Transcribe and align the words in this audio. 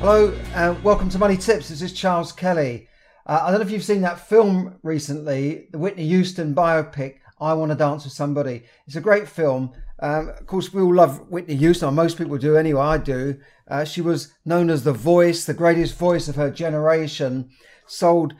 Hello, 0.00 0.32
uh, 0.54 0.76
welcome 0.84 1.08
to 1.08 1.18
Money 1.18 1.36
Tips. 1.36 1.70
This 1.70 1.82
is 1.82 1.92
Charles 1.92 2.30
Kelly. 2.30 2.86
Uh, 3.26 3.40
I 3.42 3.50
don't 3.50 3.58
know 3.58 3.66
if 3.66 3.72
you've 3.72 3.82
seen 3.82 4.02
that 4.02 4.28
film 4.28 4.78
recently, 4.84 5.66
the 5.72 5.78
Whitney 5.78 6.06
Houston 6.06 6.54
biopic, 6.54 7.16
I 7.40 7.52
Want 7.54 7.72
to 7.72 7.76
Dance 7.76 8.04
with 8.04 8.12
Somebody. 8.12 8.62
It's 8.86 8.94
a 8.94 9.00
great 9.00 9.28
film. 9.28 9.72
Um, 9.98 10.28
of 10.28 10.46
course, 10.46 10.72
we 10.72 10.82
all 10.82 10.94
love 10.94 11.28
Whitney 11.28 11.56
Houston, 11.56 11.92
most 11.94 12.16
people 12.16 12.38
do 12.38 12.56
anyway, 12.56 12.80
I 12.80 12.98
do. 12.98 13.40
Uh, 13.66 13.82
she 13.82 14.00
was 14.00 14.32
known 14.44 14.70
as 14.70 14.84
the 14.84 14.92
voice, 14.92 15.44
the 15.44 15.52
greatest 15.52 15.98
voice 15.98 16.28
of 16.28 16.36
her 16.36 16.48
generation, 16.48 17.50
sold 17.88 18.34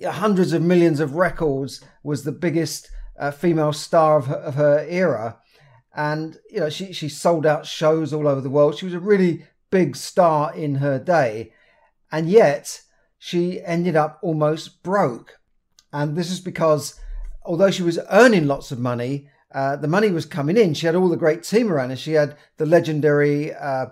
hundreds 0.00 0.52
of 0.52 0.62
millions 0.62 1.00
of 1.00 1.16
records, 1.16 1.82
was 2.04 2.22
the 2.22 2.30
biggest 2.30 2.88
uh, 3.18 3.32
female 3.32 3.72
star 3.72 4.18
of 4.18 4.26
her, 4.26 4.36
of 4.36 4.54
her 4.54 4.86
era. 4.88 5.38
And, 5.96 6.38
you 6.48 6.60
know, 6.60 6.70
she, 6.70 6.92
she 6.92 7.08
sold 7.08 7.44
out 7.44 7.66
shows 7.66 8.12
all 8.12 8.28
over 8.28 8.40
the 8.40 8.48
world. 8.48 8.78
She 8.78 8.84
was 8.84 8.94
a 8.94 9.00
really 9.00 9.44
big 9.72 9.96
star 9.96 10.54
in 10.54 10.76
her 10.76 11.00
day. 11.00 11.52
And 12.12 12.30
yet 12.30 12.82
she 13.18 13.60
ended 13.64 13.96
up 13.96 14.20
almost 14.22 14.84
broke. 14.84 15.40
And 15.92 16.14
this 16.14 16.30
is 16.30 16.38
because 16.38 17.00
although 17.44 17.72
she 17.72 17.82
was 17.82 17.98
earning 18.10 18.46
lots 18.46 18.70
of 18.70 18.78
money, 18.78 19.28
uh, 19.52 19.76
the 19.76 19.88
money 19.88 20.10
was 20.10 20.24
coming 20.24 20.56
in. 20.56 20.74
She 20.74 20.86
had 20.86 20.94
all 20.94 21.08
the 21.08 21.16
great 21.16 21.42
team 21.42 21.70
around 21.70 21.90
her. 21.90 21.96
She 21.96 22.12
had 22.12 22.36
the 22.58 22.66
legendary 22.66 23.52
uh, 23.52 23.86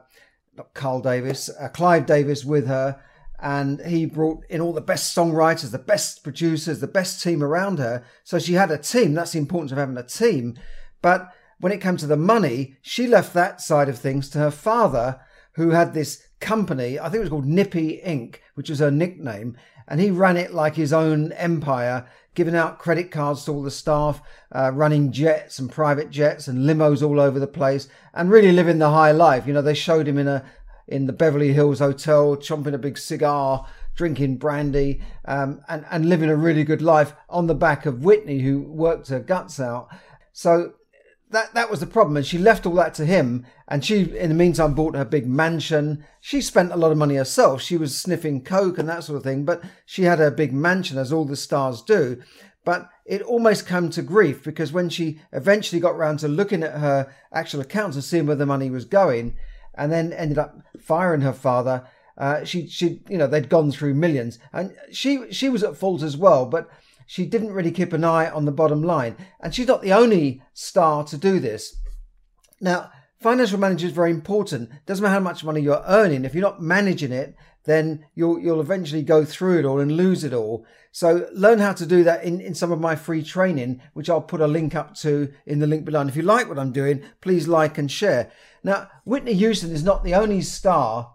Carl 0.74 1.00
Davis, 1.00 1.50
uh, 1.58 1.68
Clive 1.68 2.06
Davis 2.06 2.44
with 2.44 2.66
her, 2.66 3.00
and 3.38 3.80
he 3.80 4.06
brought 4.06 4.44
in 4.48 4.60
all 4.60 4.72
the 4.72 4.80
best 4.80 5.16
songwriters, 5.16 5.70
the 5.70 5.78
best 5.78 6.22
producers, 6.22 6.80
the 6.80 6.86
best 6.86 7.22
team 7.22 7.42
around 7.42 7.78
her. 7.78 8.04
So 8.24 8.38
she 8.38 8.54
had 8.54 8.70
a 8.70 8.78
team. 8.78 9.14
That's 9.14 9.32
the 9.32 9.38
importance 9.38 9.72
of 9.72 9.78
having 9.78 9.96
a 9.96 10.02
team. 10.02 10.58
But 11.02 11.32
when 11.58 11.72
it 11.72 11.80
came 11.80 11.96
to 11.98 12.06
the 12.06 12.16
money, 12.16 12.76
she 12.82 13.06
left 13.06 13.34
that 13.34 13.60
side 13.60 13.88
of 13.88 13.98
things 13.98 14.28
to 14.30 14.38
her 14.38 14.50
father, 14.50 15.20
who 15.52 15.70
had 15.70 15.94
this 15.94 16.26
company, 16.40 16.98
I 16.98 17.04
think 17.04 17.16
it 17.16 17.20
was 17.20 17.28
called 17.28 17.46
Nippy 17.46 18.00
Inc., 18.04 18.36
which 18.54 18.70
was 18.70 18.78
her 18.78 18.90
nickname, 18.90 19.56
and 19.86 20.00
he 20.00 20.10
ran 20.10 20.36
it 20.36 20.54
like 20.54 20.76
his 20.76 20.92
own 20.92 21.32
empire, 21.32 22.06
giving 22.34 22.54
out 22.54 22.78
credit 22.78 23.10
cards 23.10 23.44
to 23.44 23.52
all 23.52 23.62
the 23.62 23.70
staff, 23.70 24.22
uh, 24.52 24.70
running 24.72 25.12
jets 25.12 25.58
and 25.58 25.70
private 25.70 26.10
jets 26.10 26.46
and 26.48 26.60
limos 26.60 27.02
all 27.02 27.20
over 27.20 27.38
the 27.38 27.46
place, 27.46 27.88
and 28.14 28.30
really 28.30 28.52
living 28.52 28.78
the 28.78 28.90
high 28.90 29.12
life. 29.12 29.46
You 29.46 29.52
know, 29.52 29.62
they 29.62 29.74
showed 29.74 30.06
him 30.06 30.18
in 30.18 30.28
a 30.28 30.44
in 30.86 31.06
the 31.06 31.12
Beverly 31.12 31.52
Hills 31.52 31.78
Hotel, 31.78 32.36
chomping 32.36 32.74
a 32.74 32.78
big 32.78 32.98
cigar, 32.98 33.66
drinking 33.94 34.36
brandy, 34.36 35.00
um, 35.24 35.60
and 35.68 35.84
and 35.90 36.08
living 36.08 36.30
a 36.30 36.36
really 36.36 36.64
good 36.64 36.82
life 36.82 37.12
on 37.28 37.46
the 37.46 37.54
back 37.54 37.86
of 37.86 38.04
Whitney, 38.04 38.40
who 38.40 38.60
worked 38.60 39.08
her 39.08 39.20
guts 39.20 39.60
out. 39.60 39.88
So 40.32 40.74
that 41.30 41.54
that 41.54 41.70
was 41.70 41.80
the 41.80 41.86
problem, 41.86 42.16
and 42.16 42.26
she 42.26 42.38
left 42.38 42.66
all 42.66 42.74
that 42.74 42.94
to 42.94 43.06
him. 43.06 43.46
And 43.68 43.84
she, 43.84 44.02
in 44.16 44.28
the 44.28 44.34
meantime, 44.34 44.74
bought 44.74 44.96
her 44.96 45.04
big 45.04 45.26
mansion. 45.26 46.04
She 46.20 46.40
spent 46.40 46.72
a 46.72 46.76
lot 46.76 46.90
of 46.90 46.98
money 46.98 47.14
herself. 47.14 47.62
She 47.62 47.76
was 47.76 47.98
sniffing 47.98 48.42
coke 48.42 48.78
and 48.78 48.88
that 48.88 49.04
sort 49.04 49.16
of 49.16 49.22
thing, 49.22 49.44
but 49.44 49.62
she 49.86 50.02
had 50.02 50.18
her 50.18 50.30
big 50.30 50.52
mansion, 50.52 50.98
as 50.98 51.12
all 51.12 51.24
the 51.24 51.36
stars 51.36 51.82
do. 51.82 52.20
But 52.64 52.90
it 53.06 53.22
almost 53.22 53.66
came 53.66 53.90
to 53.90 54.02
grief 54.02 54.42
because 54.42 54.72
when 54.72 54.88
she 54.88 55.20
eventually 55.32 55.80
got 55.80 55.96
round 55.96 56.18
to 56.18 56.28
looking 56.28 56.62
at 56.62 56.78
her 56.78 57.12
actual 57.32 57.60
accounts 57.60 57.96
and 57.96 58.04
seeing 58.04 58.26
where 58.26 58.36
the 58.36 58.44
money 58.44 58.70
was 58.70 58.84
going, 58.84 59.36
and 59.74 59.90
then 59.90 60.12
ended 60.12 60.36
up 60.38 60.60
firing 60.78 61.22
her 61.22 61.32
father, 61.32 61.86
uh, 62.18 62.44
she 62.44 62.66
she 62.66 63.02
you 63.08 63.16
know 63.16 63.26
they'd 63.26 63.48
gone 63.48 63.70
through 63.70 63.94
millions, 63.94 64.38
and 64.52 64.74
she 64.90 65.32
she 65.32 65.48
was 65.48 65.62
at 65.62 65.76
fault 65.76 66.02
as 66.02 66.16
well, 66.16 66.44
but 66.44 66.68
she 67.10 67.26
didn't 67.26 67.52
really 67.52 67.72
keep 67.72 67.92
an 67.92 68.04
eye 68.04 68.30
on 68.30 68.44
the 68.44 68.52
bottom 68.52 68.84
line. 68.84 69.16
And 69.40 69.52
she's 69.52 69.66
not 69.66 69.82
the 69.82 69.92
only 69.92 70.44
star 70.52 71.02
to 71.06 71.16
do 71.16 71.40
this. 71.40 71.76
Now, 72.60 72.92
financial 73.20 73.58
management 73.58 73.90
is 73.90 73.96
very 73.96 74.12
important. 74.12 74.70
Doesn't 74.86 75.02
matter 75.02 75.14
how 75.14 75.18
much 75.18 75.42
money 75.42 75.60
you're 75.60 75.82
earning. 75.88 76.24
If 76.24 76.36
you're 76.36 76.42
not 76.42 76.62
managing 76.62 77.10
it, 77.10 77.34
then 77.64 78.06
you'll 78.14 78.38
you'll 78.38 78.60
eventually 78.60 79.02
go 79.02 79.24
through 79.24 79.58
it 79.58 79.64
all 79.64 79.80
and 79.80 79.90
lose 79.90 80.22
it 80.22 80.32
all. 80.32 80.64
So 80.92 81.28
learn 81.32 81.58
how 81.58 81.72
to 81.72 81.84
do 81.84 82.04
that 82.04 82.22
in, 82.22 82.40
in 82.40 82.54
some 82.54 82.70
of 82.70 82.78
my 82.78 82.94
free 82.94 83.24
training, 83.24 83.82
which 83.92 84.08
I'll 84.08 84.20
put 84.20 84.40
a 84.40 84.46
link 84.46 84.76
up 84.76 84.94
to 84.98 85.32
in 85.46 85.58
the 85.58 85.66
link 85.66 85.84
below. 85.84 86.02
And 86.02 86.10
if 86.10 86.14
you 86.14 86.22
like 86.22 86.48
what 86.48 86.60
I'm 86.60 86.70
doing, 86.70 87.02
please 87.20 87.48
like 87.48 87.76
and 87.76 87.90
share. 87.90 88.30
Now, 88.62 88.88
Whitney 89.04 89.34
Houston 89.34 89.72
is 89.72 89.82
not 89.82 90.04
the 90.04 90.14
only 90.14 90.42
star 90.42 91.12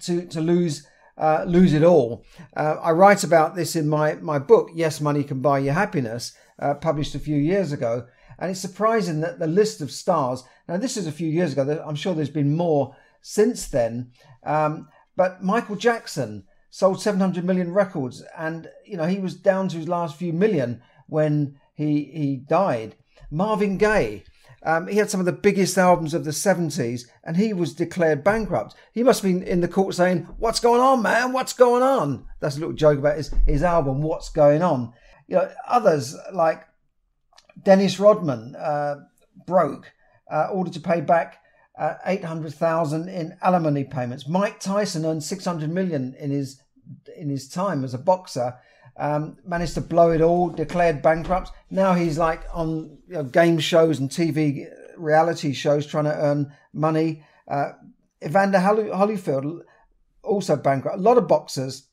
to, 0.00 0.26
to 0.26 0.40
lose 0.40 0.84
uh, 1.16 1.44
lose 1.46 1.72
it 1.72 1.84
all. 1.84 2.24
Uh, 2.56 2.76
I 2.82 2.90
write 2.92 3.24
about 3.24 3.54
this 3.54 3.76
in 3.76 3.88
my, 3.88 4.14
my 4.14 4.38
book, 4.38 4.70
Yes, 4.74 5.00
Money 5.00 5.24
Can 5.24 5.40
Buy 5.40 5.60
You 5.60 5.70
Happiness, 5.70 6.32
uh, 6.58 6.74
published 6.74 7.14
a 7.14 7.20
few 7.20 7.36
years 7.36 7.72
ago. 7.72 8.06
And 8.38 8.50
it's 8.50 8.60
surprising 8.60 9.20
that 9.20 9.38
the 9.38 9.46
list 9.46 9.80
of 9.80 9.92
stars, 9.92 10.42
now 10.68 10.76
this 10.76 10.96
is 10.96 11.06
a 11.06 11.12
few 11.12 11.28
years 11.28 11.52
ago, 11.52 11.82
I'm 11.86 11.94
sure 11.94 12.14
there's 12.14 12.30
been 12.30 12.56
more 12.56 12.96
since 13.22 13.68
then. 13.68 14.10
Um, 14.44 14.88
but 15.16 15.42
Michael 15.42 15.76
Jackson 15.76 16.44
sold 16.70 17.00
700 17.00 17.44
million 17.44 17.72
records 17.72 18.22
and, 18.36 18.68
you 18.84 18.96
know, 18.96 19.06
he 19.06 19.20
was 19.20 19.36
down 19.36 19.68
to 19.68 19.76
his 19.76 19.88
last 19.88 20.16
few 20.16 20.32
million 20.32 20.82
when 21.06 21.56
he, 21.74 22.04
he 22.12 22.36
died. 22.36 22.96
Marvin 23.30 23.78
Gaye, 23.78 24.24
um, 24.64 24.86
he 24.86 24.96
had 24.96 25.10
some 25.10 25.20
of 25.20 25.26
the 25.26 25.32
biggest 25.32 25.76
albums 25.76 26.14
of 26.14 26.24
the 26.24 26.30
70s 26.30 27.02
and 27.22 27.36
he 27.36 27.52
was 27.52 27.74
declared 27.74 28.24
bankrupt. 28.24 28.74
He 28.92 29.02
must 29.02 29.22
have 29.22 29.30
been 29.30 29.42
in 29.46 29.60
the 29.60 29.68
court 29.68 29.94
saying, 29.94 30.26
What's 30.38 30.60
going 30.60 30.80
on, 30.80 31.02
man? 31.02 31.32
What's 31.32 31.52
going 31.52 31.82
on? 31.82 32.26
That's 32.40 32.56
a 32.56 32.60
little 32.60 32.74
joke 32.74 32.98
about 32.98 33.18
his, 33.18 33.32
his 33.46 33.62
album, 33.62 34.00
What's 34.00 34.30
Going 34.30 34.62
On. 34.62 34.92
You 35.28 35.36
know, 35.36 35.50
others 35.68 36.16
like 36.32 36.64
Dennis 37.62 38.00
Rodman 38.00 38.56
uh, 38.56 38.96
broke, 39.46 39.92
uh, 40.32 40.48
ordered 40.50 40.72
to 40.74 40.80
pay 40.80 41.02
back 41.02 41.40
uh, 41.78 41.94
800,000 42.06 43.08
in 43.08 43.36
alimony 43.42 43.84
payments. 43.84 44.28
Mike 44.28 44.60
Tyson 44.60 45.04
earned 45.04 45.24
600 45.24 45.70
million 45.70 46.14
in 46.18 46.30
his 46.30 46.60
in 47.16 47.30
his 47.30 47.48
time 47.48 47.82
as 47.82 47.94
a 47.94 47.98
boxer 47.98 48.58
um, 48.96 49.36
managed 49.44 49.74
to 49.74 49.80
blow 49.80 50.10
it 50.10 50.20
all, 50.20 50.50
declared 50.50 51.02
bankrupt. 51.02 51.50
Now 51.70 51.94
he's 51.94 52.18
like 52.18 52.42
on 52.52 52.98
you 53.08 53.14
know, 53.14 53.24
game 53.24 53.58
shows 53.58 53.98
and 53.98 54.08
TV 54.08 54.66
reality 54.96 55.52
shows 55.52 55.86
trying 55.86 56.04
to 56.04 56.16
earn 56.16 56.52
money. 56.72 57.24
Uh, 57.48 57.72
Evander 58.24 58.58
Holyfield 58.58 59.60
also 60.22 60.56
bankrupt. 60.56 60.98
A 60.98 61.00
lot 61.00 61.18
of 61.18 61.28
boxers 61.28 61.88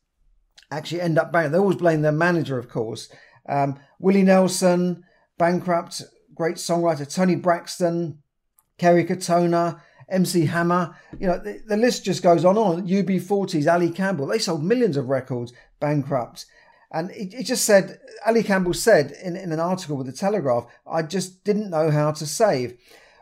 actually 0.70 1.02
end 1.02 1.18
up 1.18 1.32
bankrupt. 1.32 1.54
They 1.54 1.60
always 1.60 1.78
blame 1.78 2.02
their 2.02 2.12
manager, 2.12 2.58
of 2.58 2.70
course. 2.70 3.10
Um, 3.48 3.80
Willie 4.00 4.24
Nelson, 4.24 5.04
bankrupt. 5.38 6.04
Great 6.34 6.56
songwriter 6.56 7.12
Toni 7.14 7.36
Braxton, 7.36 8.20
Kerry 8.78 9.04
Katona, 9.04 9.82
MC 10.10 10.46
Hammer. 10.46 10.96
You 11.20 11.28
know, 11.28 11.38
the, 11.38 11.62
the 11.68 11.78
list 11.78 12.06
just 12.06 12.24
goes 12.24 12.46
on 12.46 12.58
and 12.58 12.66
on. 12.66 12.88
UB40s, 12.88 13.72
Ali 13.72 13.92
Campbell. 13.92 14.28
They 14.28 14.40
sold 14.40 14.64
millions 14.64 14.98
of 14.98 15.10
records, 15.10 15.54
bankrupt. 15.80 16.46
And 16.92 17.10
it, 17.12 17.46
just 17.46 17.64
said, 17.64 18.00
Ali 18.26 18.44
Campbell 18.44 18.74
said 18.74 19.14
in, 19.24 19.38
in 19.38 19.54
an 19.54 19.62
article 19.62 19.96
with 19.96 20.08
the 20.08 20.14
Telegraph, 20.14 20.68
I 20.86 21.04
just 21.04 21.44
didn't 21.46 21.70
know 21.70 21.90
how 21.90 22.12
to 22.12 22.26
save. 22.26 22.78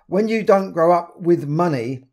When 0.07 0.27
you 0.27 0.43
don't 0.43 0.71
grow 0.71 0.91
up 0.91 1.19
with 1.21 1.47
money 1.47 2.05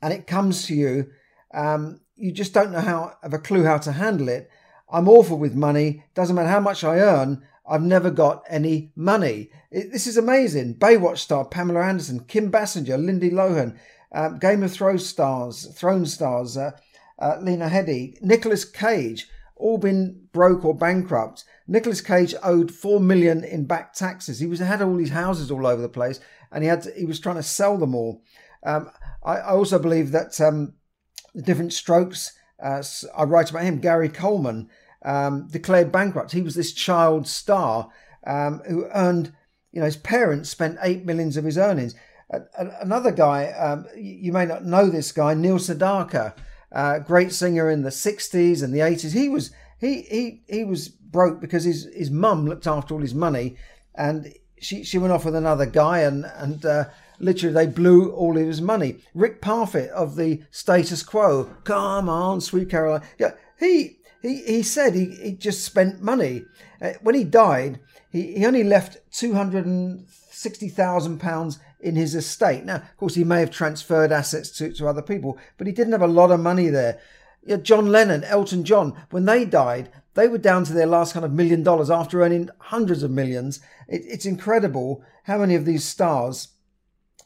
and 0.00 0.12
it 0.12 0.28
comes 0.28 0.66
to 0.66 0.74
you, 0.74 1.10
um, 1.52 2.00
you 2.14 2.30
just 2.30 2.54
don't 2.54 2.70
know 2.70 2.80
how, 2.80 3.16
have 3.22 3.34
a 3.34 3.38
clue 3.38 3.64
how 3.64 3.78
to 3.78 3.92
handle 3.92 4.28
it. 4.28 4.48
I'm 4.88 5.08
awful 5.08 5.38
with 5.38 5.54
money. 5.56 6.04
Doesn't 6.14 6.36
matter 6.36 6.48
how 6.48 6.60
much 6.60 6.84
I 6.84 7.00
earn. 7.00 7.42
I've 7.68 7.82
never 7.82 8.10
got 8.10 8.44
any 8.48 8.92
money. 8.94 9.50
It, 9.72 9.90
this 9.90 10.06
is 10.06 10.16
amazing. 10.16 10.76
Baywatch 10.76 11.18
star 11.18 11.44
Pamela 11.44 11.82
Anderson, 11.82 12.20
Kim 12.24 12.50
Basinger, 12.50 13.04
Lindsay 13.04 13.30
Lohan, 13.30 13.76
um, 14.12 14.38
Game 14.38 14.62
of 14.62 14.72
Thrones 14.72 15.06
stars, 15.06 15.66
Throne 15.74 16.06
stars, 16.06 16.56
uh, 16.56 16.72
uh, 17.18 17.38
Lena 17.40 17.68
Headey, 17.68 18.20
Nicolas 18.22 18.64
Cage 18.64 19.28
all 19.60 19.78
been 19.78 20.28
broke 20.32 20.64
or 20.64 20.74
bankrupt. 20.74 21.44
Nicolas 21.66 22.00
Cage 22.00 22.34
owed 22.42 22.72
four 22.72 22.98
million 22.98 23.44
in 23.44 23.66
back 23.66 23.92
taxes. 23.92 24.40
He 24.40 24.46
was 24.46 24.58
had 24.58 24.82
all 24.82 24.96
these 24.96 25.10
houses 25.10 25.50
all 25.50 25.66
over 25.66 25.80
the 25.80 25.88
place, 25.88 26.20
and 26.50 26.64
he 26.64 26.68
had 26.68 26.82
to, 26.82 26.92
he 26.92 27.04
was 27.04 27.20
trying 27.20 27.36
to 27.36 27.42
sell 27.42 27.76
them 27.78 27.94
all. 27.94 28.22
Um, 28.64 28.90
I, 29.24 29.36
I, 29.36 29.52
also 29.52 29.78
believe 29.78 30.10
that 30.12 30.40
um, 30.40 30.74
the 31.34 31.42
different 31.42 31.72
strokes. 31.72 32.32
Uh, 32.62 32.82
I 33.16 33.24
write 33.24 33.50
about 33.50 33.62
him. 33.62 33.78
Gary 33.78 34.08
Coleman 34.08 34.68
um, 35.02 35.48
declared 35.48 35.92
bankrupt. 35.92 36.32
He 36.32 36.42
was 36.42 36.54
this 36.54 36.72
child 36.72 37.26
star 37.26 37.90
um, 38.26 38.60
who 38.68 38.86
earned. 38.92 39.32
You 39.72 39.80
know, 39.80 39.86
his 39.86 39.96
parents 39.96 40.50
spent 40.50 40.78
eight 40.82 41.06
millions 41.06 41.36
of 41.36 41.44
his 41.44 41.56
earnings. 41.56 41.94
another 42.80 43.12
guy, 43.12 43.52
um, 43.52 43.86
you 43.96 44.32
may 44.32 44.44
not 44.44 44.64
know 44.64 44.88
this 44.88 45.12
guy, 45.12 45.32
Neil 45.32 45.58
Sedaka, 45.58 46.34
uh, 46.72 46.98
great 47.00 47.32
singer 47.32 47.70
in 47.70 47.82
the 47.82 47.90
60s 47.90 48.62
and 48.62 48.72
the 48.72 48.80
80s. 48.80 49.12
He 49.12 49.28
was 49.28 49.50
he 49.78 50.02
he 50.02 50.42
he 50.48 50.64
was 50.64 50.88
broke 50.88 51.40
because 51.40 51.64
his 51.64 51.88
his 51.94 52.10
mum 52.10 52.46
looked 52.46 52.66
after 52.66 52.94
all 52.94 53.00
his 53.00 53.14
money, 53.14 53.56
and 53.94 54.32
she 54.60 54.84
she 54.84 54.98
went 54.98 55.12
off 55.12 55.24
with 55.24 55.34
another 55.34 55.66
guy, 55.66 56.00
and 56.00 56.24
and 56.36 56.64
uh, 56.64 56.84
literally 57.18 57.54
they 57.54 57.66
blew 57.66 58.10
all 58.12 58.36
of 58.36 58.46
his 58.46 58.60
money. 58.60 58.98
Rick 59.14 59.40
Parfitt 59.40 59.90
of 59.90 60.16
the 60.16 60.42
Status 60.50 61.02
Quo, 61.02 61.44
come 61.64 62.08
on, 62.08 62.40
sweet 62.40 62.70
Caroline, 62.70 63.02
yeah, 63.18 63.32
he 63.58 63.99
he 64.22 64.42
he 64.42 64.62
said 64.62 64.94
he 64.94 65.06
he 65.06 65.32
just 65.32 65.64
spent 65.64 66.02
money. 66.02 66.44
Uh, 66.80 66.92
when 67.02 67.14
he 67.14 67.24
died, 67.24 67.80
he 68.10 68.36
he 68.38 68.46
only 68.46 68.64
left 68.64 68.98
two 69.12 69.34
hundred 69.34 69.66
and 69.66 70.06
sixty 70.30 70.68
thousand 70.68 71.18
pounds 71.18 71.58
in 71.80 71.96
his 71.96 72.14
estate. 72.14 72.64
Now, 72.64 72.76
of 72.76 72.96
course, 72.96 73.14
he 73.14 73.24
may 73.24 73.40
have 73.40 73.50
transferred 73.50 74.12
assets 74.12 74.50
to, 74.58 74.72
to 74.74 74.88
other 74.88 75.02
people, 75.02 75.38
but 75.56 75.66
he 75.66 75.72
didn't 75.72 75.92
have 75.92 76.02
a 76.02 76.06
lot 76.06 76.30
of 76.30 76.40
money 76.40 76.68
there. 76.68 77.00
Yeah, 77.42 77.56
John 77.56 77.86
Lennon, 77.86 78.22
Elton 78.24 78.64
John, 78.64 78.94
when 79.10 79.24
they 79.24 79.46
died, 79.46 79.90
they 80.12 80.28
were 80.28 80.36
down 80.36 80.64
to 80.64 80.74
their 80.74 80.86
last 80.86 81.14
kind 81.14 81.24
of 81.24 81.32
million 81.32 81.62
dollars 81.62 81.90
after 81.90 82.22
earning 82.22 82.50
hundreds 82.58 83.02
of 83.02 83.10
millions. 83.10 83.60
It, 83.88 84.02
it's 84.04 84.26
incredible 84.26 85.02
how 85.24 85.38
many 85.38 85.54
of 85.54 85.64
these 85.64 85.84
stars 85.84 86.48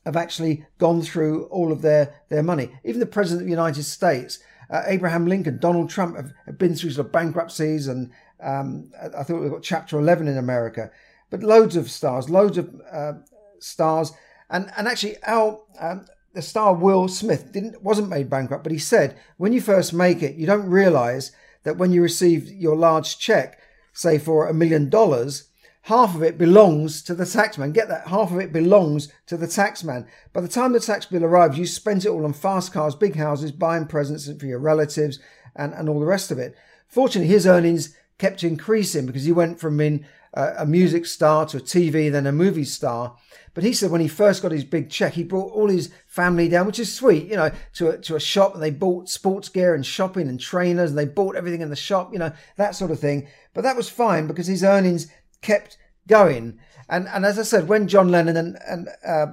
have 0.04 0.16
actually 0.16 0.66
gone 0.78 1.02
through 1.02 1.46
all 1.46 1.72
of 1.72 1.82
their, 1.82 2.14
their 2.28 2.42
money. 2.42 2.70
Even 2.84 3.00
the 3.00 3.06
President 3.06 3.40
of 3.40 3.46
the 3.46 3.50
United 3.50 3.82
States, 3.82 4.38
uh, 4.74 4.82
Abraham 4.86 5.26
Lincoln, 5.26 5.58
Donald 5.58 5.88
Trump 5.88 6.16
have, 6.16 6.32
have, 6.46 6.58
been 6.58 6.74
through 6.74 6.90
sort 6.90 7.06
of 7.06 7.12
bankruptcies, 7.12 7.86
and 7.88 8.10
um, 8.42 8.90
I 9.16 9.22
thought 9.22 9.40
we've 9.40 9.50
got 9.50 9.62
Chapter 9.62 9.98
11 9.98 10.28
in 10.28 10.36
America. 10.36 10.90
But 11.30 11.42
loads 11.42 11.76
of 11.76 11.90
stars, 11.90 12.28
loads 12.28 12.58
of 12.58 12.80
uh, 12.92 13.14
stars 13.58 14.12
and 14.50 14.70
and 14.76 14.86
actually, 14.86 15.16
our 15.26 15.60
um, 15.80 16.06
the 16.32 16.42
star 16.42 16.74
Will 16.74 17.08
Smith 17.08 17.52
didn't 17.52 17.82
wasn't 17.82 18.08
made 18.08 18.30
bankrupt, 18.30 18.62
but 18.62 18.72
he 18.72 18.78
said 18.78 19.16
when 19.36 19.52
you 19.52 19.60
first 19.60 19.92
make 19.92 20.22
it, 20.22 20.36
you 20.36 20.46
don't 20.46 20.68
realise 20.68 21.32
that 21.62 21.76
when 21.76 21.92
you 21.92 22.02
receive 22.02 22.48
your 22.48 22.76
large 22.76 23.18
check, 23.18 23.58
say 23.92 24.18
for 24.18 24.46
a 24.46 24.54
million 24.54 24.90
dollars, 24.90 25.48
half 25.84 26.14
of 26.14 26.22
it 26.22 26.38
belongs 26.38 27.02
to 27.02 27.14
the 27.14 27.24
taxman. 27.24 27.72
Get 27.72 27.88
that? 27.88 28.08
Half 28.08 28.32
of 28.32 28.38
it 28.38 28.52
belongs 28.52 29.12
to 29.26 29.36
the 29.36 29.46
taxman. 29.46 30.06
By 30.32 30.40
the 30.40 30.48
time 30.48 30.72
the 30.72 30.80
tax 30.80 31.06
bill 31.06 31.24
arrives, 31.24 31.58
you 31.58 31.66
spent 31.66 32.06
it 32.06 32.08
all 32.08 32.24
on 32.24 32.32
fast 32.32 32.72
cars, 32.72 32.94
big 32.94 33.16
houses, 33.16 33.52
buying 33.52 33.86
presents 33.86 34.30
for 34.32 34.46
your 34.46 34.58
relatives, 34.58 35.18
and, 35.54 35.74
and 35.74 35.88
all 35.88 36.00
the 36.00 36.06
rest 36.06 36.30
of 36.30 36.38
it. 36.38 36.56
Fortunately, 36.88 37.28
his 37.28 37.46
earnings 37.46 37.94
kept 38.18 38.42
increasing 38.42 39.04
because 39.04 39.24
he 39.24 39.32
went 39.32 39.60
from 39.60 39.76
being 39.76 40.06
a, 40.32 40.64
music 40.66 41.04
star 41.06 41.44
to 41.46 41.58
a 41.58 41.60
TV, 41.60 42.10
then 42.10 42.26
a 42.26 42.32
movie 42.32 42.64
star. 42.64 43.16
But 43.52 43.62
he 43.62 43.72
said 43.72 43.90
when 43.90 44.00
he 44.00 44.08
first 44.08 44.42
got 44.42 44.52
his 44.52 44.64
big 44.64 44.90
check, 44.90 45.12
he 45.12 45.22
brought 45.22 45.52
all 45.52 45.68
his 45.68 45.90
family 46.06 46.48
down, 46.48 46.66
which 46.66 46.78
is 46.78 46.92
sweet, 46.92 47.28
you 47.28 47.36
know, 47.36 47.50
to 47.74 47.90
a, 47.90 47.98
to 47.98 48.16
a 48.16 48.20
shop 48.20 48.54
and 48.54 48.62
they 48.62 48.70
bought 48.70 49.08
sports 49.08 49.48
gear 49.48 49.74
and 49.74 49.86
shopping 49.86 50.28
and 50.28 50.40
trainers 50.40 50.90
and 50.90 50.98
they 50.98 51.04
bought 51.04 51.36
everything 51.36 51.60
in 51.60 51.70
the 51.70 51.76
shop, 51.76 52.12
you 52.12 52.18
know, 52.18 52.32
that 52.56 52.74
sort 52.74 52.90
of 52.90 52.98
thing. 52.98 53.28
But 53.52 53.62
that 53.62 53.76
was 53.76 53.88
fine 53.88 54.26
because 54.26 54.48
his 54.48 54.64
earnings 54.64 55.08
kept 55.44 55.78
going. 56.08 56.58
And 56.88 57.06
and 57.08 57.24
as 57.24 57.38
I 57.38 57.42
said, 57.42 57.68
when 57.68 57.88
John 57.88 58.10
Lennon 58.10 58.36
and, 58.36 58.58
and 58.66 58.88
uh, 59.06 59.26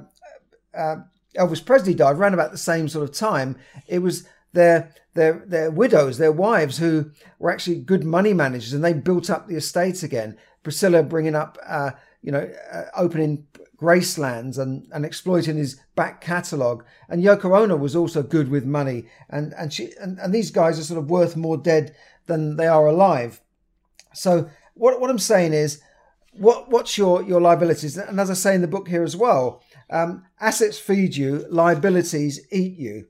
uh, 0.77 0.95
Elvis 1.35 1.65
Presley 1.65 1.95
died 1.95 2.17
around 2.17 2.35
about 2.35 2.51
the 2.51 2.57
same 2.57 2.87
sort 2.87 3.09
of 3.09 3.15
time, 3.15 3.57
it 3.87 3.99
was 3.99 4.27
their 4.53 4.93
their 5.13 5.43
their 5.47 5.71
widows, 5.71 6.17
their 6.17 6.31
wives, 6.31 6.77
who 6.77 7.11
were 7.39 7.51
actually 7.51 7.79
good 7.79 8.03
money 8.03 8.33
managers, 8.33 8.73
and 8.73 8.83
they 8.83 8.93
built 8.93 9.29
up 9.29 9.47
the 9.47 9.55
estates 9.55 10.03
again. 10.03 10.37
Priscilla 10.63 11.01
bringing 11.01 11.35
up, 11.35 11.57
uh, 11.65 11.91
you 12.21 12.31
know, 12.31 12.47
uh, 12.71 12.83
opening 12.95 13.47
Gracelands 13.81 14.59
and, 14.59 14.87
and 14.91 15.03
exploiting 15.05 15.57
his 15.57 15.79
back 15.95 16.21
catalogue. 16.21 16.85
And 17.09 17.23
Yoko 17.23 17.59
Ono 17.59 17.75
was 17.75 17.95
also 17.95 18.21
good 18.21 18.49
with 18.51 18.63
money. 18.63 19.05
And, 19.27 19.53
and, 19.57 19.73
she, 19.73 19.89
and, 19.99 20.19
and 20.19 20.31
these 20.31 20.51
guys 20.51 20.79
are 20.79 20.83
sort 20.83 20.99
of 20.99 21.09
worth 21.09 21.35
more 21.35 21.57
dead 21.57 21.95
than 22.27 22.57
they 22.57 22.67
are 22.67 22.85
alive. 22.85 23.41
So 24.13 24.49
what, 24.75 25.01
what 25.01 25.09
I'm 25.09 25.17
saying 25.17 25.53
is, 25.53 25.81
what, 26.33 26.69
what's 26.69 26.97
your, 26.97 27.23
your 27.23 27.41
liabilities? 27.41 27.97
And 27.97 28.19
as 28.19 28.29
I 28.29 28.35
say 28.35 28.55
in 28.55 28.61
the 28.61 28.67
book 28.67 28.87
here 28.87 29.03
as 29.03 29.15
well, 29.15 29.61
um, 29.89 30.23
assets 30.39 30.79
feed 30.79 31.15
you, 31.15 31.45
liabilities 31.49 32.39
eat 32.51 32.77
you. 32.77 33.07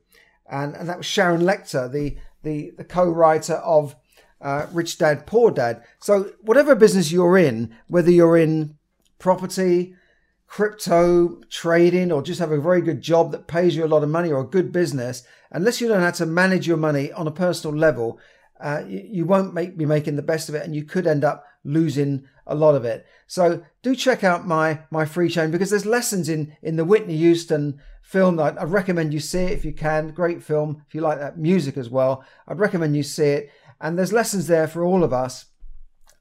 And, 0.49 0.75
and 0.75 0.89
that 0.89 0.97
was 0.97 1.05
Sharon 1.05 1.41
Lechter, 1.41 1.91
the, 1.91 2.17
the, 2.43 2.71
the 2.77 2.83
co-writer 2.83 3.55
of 3.55 3.95
uh, 4.41 4.65
Rich 4.73 4.97
Dad, 4.97 5.27
Poor 5.27 5.51
Dad. 5.51 5.83
So 5.99 6.31
whatever 6.41 6.75
business 6.75 7.11
you're 7.11 7.37
in, 7.37 7.75
whether 7.87 8.11
you're 8.11 8.37
in 8.37 8.77
property, 9.19 9.95
crypto 10.47 11.39
trading 11.49 12.11
or 12.11 12.21
just 12.21 12.39
have 12.39 12.51
a 12.51 12.59
very 12.59 12.81
good 12.81 13.01
job 13.01 13.31
that 13.31 13.47
pays 13.47 13.75
you 13.75 13.85
a 13.85 13.87
lot 13.87 14.03
of 14.03 14.09
money 14.09 14.31
or 14.31 14.41
a 14.41 14.47
good 14.47 14.71
business, 14.71 15.23
unless 15.51 15.79
you 15.79 15.87
learn 15.87 16.01
how 16.01 16.11
to 16.11 16.25
manage 16.25 16.67
your 16.67 16.77
money 16.77 17.11
on 17.13 17.27
a 17.27 17.31
personal 17.31 17.77
level, 17.77 18.19
uh, 18.59 18.83
you, 18.85 19.01
you, 19.09 19.25
won't 19.25 19.53
make, 19.53 19.77
be 19.77 19.85
making 19.85 20.15
the 20.17 20.21
best 20.21 20.49
of 20.49 20.55
it 20.55 20.65
and 20.65 20.75
you 20.75 20.83
could 20.83 21.07
end 21.07 21.23
up 21.23 21.45
losing 21.63 22.27
a 22.47 22.55
lot 22.55 22.75
of 22.75 22.85
it. 22.85 23.05
So 23.27 23.63
do 23.81 23.95
check 23.95 24.23
out 24.23 24.47
my, 24.47 24.81
my 24.91 25.05
free 25.05 25.29
training 25.29 25.51
because 25.51 25.69
there's 25.69 25.85
lessons 25.85 26.29
in, 26.29 26.55
in 26.61 26.75
the 26.75 26.85
Whitney 26.85 27.17
Houston 27.17 27.79
film. 28.01 28.39
I'd, 28.39 28.57
I'd 28.57 28.69
recommend 28.69 29.13
you 29.13 29.19
see 29.19 29.43
it 29.43 29.51
if 29.51 29.65
you 29.65 29.73
can. 29.73 30.11
Great 30.11 30.43
film. 30.43 30.83
If 30.87 30.95
you 30.95 31.01
like 31.01 31.19
that 31.19 31.37
music 31.37 31.77
as 31.77 31.89
well, 31.89 32.23
I'd 32.47 32.59
recommend 32.59 32.95
you 32.95 33.03
see 33.03 33.27
it. 33.27 33.51
And 33.79 33.97
there's 33.97 34.13
lessons 34.13 34.47
there 34.47 34.67
for 34.67 34.83
all 34.83 35.03
of 35.03 35.13
us. 35.13 35.45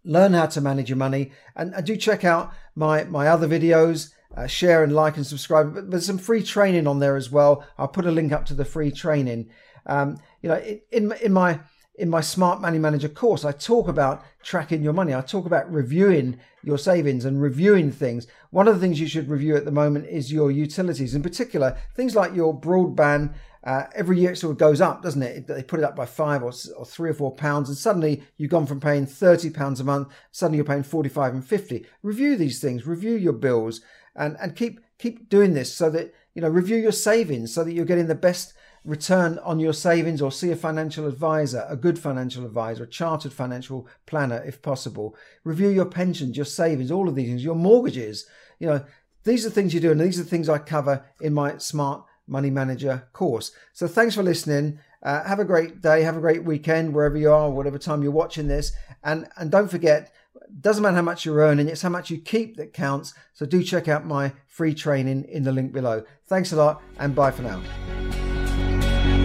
Learn 0.04 0.32
how 0.32 0.46
to 0.46 0.60
manage 0.60 0.88
your 0.88 0.96
money 0.96 1.32
and, 1.56 1.75
and 1.75 1.84
do 1.84 1.96
check 1.96 2.25
out 2.25 2.52
my, 2.75 3.04
my 3.04 3.26
other 3.26 3.46
videos 3.46 4.12
uh, 4.37 4.46
share 4.46 4.82
and 4.84 4.94
like 4.94 5.16
and 5.16 5.26
subscribe. 5.26 5.75
But 5.75 5.90
there's 5.90 6.06
some 6.06 6.19
free 6.19 6.42
training 6.42 6.87
on 6.87 7.00
there 7.00 7.16
as 7.16 7.31
well. 7.31 7.66
I'll 7.76 7.88
put 7.88 8.06
a 8.06 8.10
link 8.10 8.32
up 8.32 8.46
to 8.46 8.54
the 8.54 8.64
free 8.64 8.90
training. 8.90 9.50
Um, 9.87 10.19
you 10.42 10.48
know, 10.48 10.62
in 10.92 11.12
in 11.22 11.32
my 11.32 11.60
in 12.00 12.08
my 12.08 12.23
Smart 12.23 12.62
Money 12.62 12.79
Manager 12.79 13.11
course, 13.11 13.44
I 13.44 13.52
talk 13.52 13.87
about 13.87 14.25
tracking 14.43 14.82
your 14.82 14.94
money. 14.94 15.14
I 15.14 15.20
talk 15.20 15.44
about 15.44 15.70
reviewing 15.70 16.41
your 16.64 16.79
savings 16.79 17.26
and 17.26 17.43
reviewing 17.43 17.93
things. 17.93 18.26
One 18.49 18.67
of 18.67 18.75
the 18.75 18.81
things 18.81 18.99
you 18.99 19.06
should 19.06 19.29
review 19.29 19.55
at 19.55 19.67
the 19.67 19.70
moment 19.70 20.06
is 20.06 20.32
your 20.32 20.50
utilities, 20.50 21.14
in 21.14 21.23
particular 21.23 21.76
things 21.94 22.17
like 22.17 22.35
your 22.35 22.58
broadband. 22.58 23.35
Uh, 23.62 23.85
every 23.94 24.19
year 24.19 24.32
it 24.32 24.37
sort 24.37 24.52
of 24.52 24.56
goes 24.56 24.81
up, 24.81 25.02
doesn't 25.02 25.23
it? 25.23 25.47
They 25.47 25.62
put 25.62 25.81
it 25.81 25.85
up 25.85 25.94
by 25.94 26.06
five 26.06 26.43
or, 26.43 26.52
or 26.79 26.87
three 26.87 27.11
or 27.11 27.14
four 27.14 27.35
pounds, 27.35 27.69
and 27.69 27.76
suddenly 27.76 28.23
you've 28.38 28.50
gone 28.50 28.64
from 28.64 28.81
paying 28.81 29.05
thirty 29.05 29.50
pounds 29.50 29.79
a 29.79 29.85
month, 29.85 30.08
suddenly 30.32 30.56
you're 30.56 30.64
paying 30.64 30.82
forty-five 30.82 31.35
and 31.35 31.44
fifty. 31.44 31.85
Review 32.02 32.35
these 32.35 32.62
things. 32.62 32.87
Review 32.87 33.14
your 33.14 33.35
bills 33.35 33.82
and 34.17 34.38
and 34.41 34.56
keep 34.56 34.81
keep 34.99 35.29
doing 35.29 35.52
this 35.52 35.70
so 35.70 35.91
that 35.91 36.14
you 36.35 36.41
know 36.41 36.49
review 36.49 36.78
your 36.78 36.92
savings 36.92 37.52
so 37.52 37.62
that 37.62 37.75
you're 37.75 37.85
getting 37.85 38.07
the 38.07 38.14
best 38.14 38.54
return 38.84 39.38
on 39.40 39.60
your 39.60 39.72
savings 39.72 40.22
or 40.22 40.32
see 40.32 40.50
a 40.50 40.56
financial 40.56 41.06
advisor 41.06 41.66
a 41.68 41.76
good 41.76 41.99
financial 41.99 42.44
advisor 42.46 42.84
a 42.84 42.88
chartered 42.88 43.32
financial 43.32 43.87
planner 44.06 44.42
if 44.44 44.62
possible 44.62 45.14
review 45.44 45.68
your 45.68 45.84
pensions 45.84 46.37
your 46.37 46.46
savings 46.46 46.90
all 46.90 47.08
of 47.08 47.14
these 47.14 47.28
things 47.28 47.44
your 47.44 47.54
mortgages 47.54 48.26
you 48.58 48.66
know 48.66 48.84
these 49.25 49.44
are 49.44 49.50
things 49.50 49.75
you 49.75 49.80
do 49.80 49.90
and 49.90 50.00
these 50.00 50.18
are 50.18 50.25
things 50.25 50.49
i 50.49 50.56
cover 50.56 51.04
in 51.20 51.34
my 51.34 51.56
smart 51.58 52.04
money 52.26 52.50
manager 52.50 53.08
course 53.12 53.52
so 53.72 53.87
thanks 53.87 54.14
for 54.14 54.22
listening 54.22 54.78
uh, 55.02 55.25
have 55.25 55.40
a 55.40 55.44
great 55.44 55.80
day 55.82 56.02
have 56.02 56.16
a 56.16 56.20
great 56.20 56.44
weekend 56.44 56.94
wherever 56.94 57.18
you 57.18 57.30
are 57.30 57.50
whatever 57.50 57.78
time 57.78 58.02
you're 58.02 58.12
watching 58.12 58.49
this 58.49 58.72
and 59.02 59.28
and 59.37 59.50
don't 59.50 59.70
forget 59.70 60.12
doesn't 60.60 60.82
matter 60.82 60.96
how 60.96 61.02
much 61.02 61.25
you're 61.25 61.38
earning, 61.38 61.68
it's 61.68 61.82
how 61.82 61.88
much 61.88 62.10
you 62.10 62.18
keep 62.18 62.56
that 62.56 62.72
counts. 62.72 63.14
So 63.32 63.46
do 63.46 63.62
check 63.62 63.88
out 63.88 64.06
my 64.06 64.32
free 64.46 64.75
training 64.75 65.25
in 65.25 65.44
the 65.44 65.52
link 65.52 65.72
below. 65.72 66.04
Thanks 66.26 66.52
a 66.52 66.56
lot 66.56 66.82
and 66.99 67.14
bye 67.14 67.30
for 67.30 67.42
now. 67.42 68.20